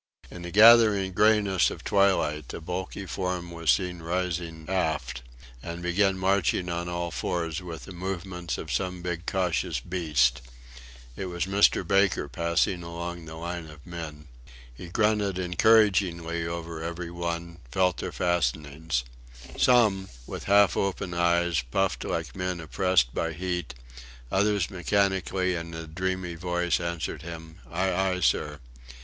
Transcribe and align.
In 0.31 0.41
the 0.41 0.49
gathering 0.49 1.11
greyness 1.13 1.69
of 1.69 1.83
twilight 1.83 2.55
a 2.55 2.59
bulky 2.59 3.05
form 3.05 3.51
was 3.51 3.69
seen 3.69 3.99
rising 3.99 4.67
aft, 4.67 5.21
and 5.61 5.83
began 5.83 6.17
marching 6.17 6.69
on 6.69 6.89
all 6.89 7.11
fours 7.11 7.61
with 7.61 7.85
the 7.85 7.91
movements 7.91 8.57
of 8.57 8.71
some 8.71 9.03
big 9.03 9.27
cautious 9.27 9.79
beast. 9.79 10.41
It 11.15 11.27
was 11.27 11.45
Mr. 11.45 11.87
Baker 11.87 12.27
passing 12.27 12.81
along 12.81 13.25
the 13.25 13.35
line 13.35 13.67
of 13.67 13.85
men. 13.85 14.25
He 14.73 14.89
grunted 14.89 15.37
encouragingly 15.37 16.47
over 16.47 16.81
every 16.81 17.11
one, 17.11 17.59
felt 17.71 17.97
their 17.97 18.11
fastenings. 18.11 19.03
Some, 19.55 20.09
with 20.25 20.45
half 20.45 20.75
open 20.75 21.13
eyes, 21.13 21.61
puffed 21.69 22.03
like 22.03 22.35
men 22.35 22.59
oppressed 22.59 23.13
by 23.13 23.33
heat; 23.33 23.75
others 24.31 24.71
mechanically 24.71 25.53
and 25.53 25.75
in 25.75 25.93
dreamy 25.93 26.33
voices 26.33 26.83
answered 26.83 27.21
him, 27.21 27.59
"Aye! 27.71 27.91
aye! 27.93 28.19
sir!" 28.21 28.59